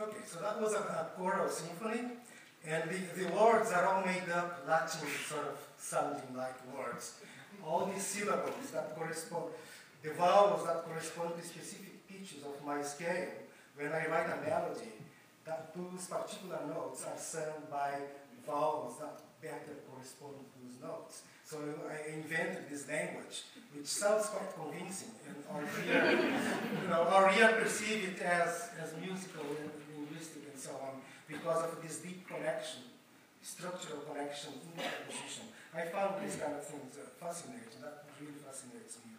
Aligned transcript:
Okay, 0.00 0.22
so 0.24 0.38
that 0.38 0.60
was 0.60 0.74
a, 0.74 0.78
a 0.78 1.10
choral 1.16 1.48
symphony, 1.48 2.02
and 2.64 2.88
the, 2.88 3.20
the 3.20 3.34
words 3.34 3.72
are 3.72 3.84
all 3.84 4.06
made 4.06 4.30
up 4.32 4.62
Latin 4.68 5.08
sort 5.26 5.48
of 5.48 5.58
sounding 5.76 6.36
like 6.36 6.54
words. 6.72 7.14
All 7.66 7.86
these 7.86 8.06
syllables 8.06 8.70
that 8.72 8.94
correspond, 8.94 9.46
the 10.04 10.10
vowels 10.12 10.64
that 10.66 10.84
correspond 10.84 11.34
to 11.36 11.44
specific 11.44 12.06
pitches 12.06 12.44
of 12.44 12.64
my 12.64 12.80
scale. 12.80 13.26
When 13.76 13.88
I 13.88 14.06
write 14.06 14.30
a 14.30 14.48
melody, 14.48 14.94
that 15.44 15.74
those 15.74 16.06
particular 16.06 16.60
notes 16.68 17.04
are 17.04 17.18
sung 17.18 17.66
by 17.68 17.98
vowels 18.46 19.00
that 19.00 19.18
better 19.42 19.82
correspond 19.90 20.34
to 20.38 20.46
those 20.62 20.80
notes. 20.80 21.22
So 21.44 21.58
I 21.90 22.14
invented 22.14 22.70
this 22.70 22.86
language, 22.86 23.42
which 23.74 23.86
sounds 23.86 24.26
quite 24.26 24.54
convincing, 24.54 25.10
and 25.26 25.42
our 25.50 25.62
ear, 25.62 26.12
you 26.82 26.88
know, 26.88 27.02
our 27.02 27.32
ear 27.32 27.58
perceive 27.60 28.04
it 28.04 28.22
as, 28.22 28.70
as 28.80 28.94
musical 29.00 29.42
and 29.42 29.87
because 31.38 31.62
of 31.70 31.78
this 31.82 32.02
deep 32.02 32.26
connection, 32.26 32.82
structural 33.42 34.02
connection 34.02 34.58
in 34.58 34.70
the 34.74 34.82
composition. 34.82 35.46
I 35.70 35.86
found 35.86 36.18
these 36.18 36.34
kind 36.34 36.58
of 36.58 36.64
things 36.66 36.98
uh, 36.98 37.06
fascinating. 37.22 37.78
That 37.78 38.10
really 38.18 38.34
fascinates 38.42 38.98
me. 39.06 39.14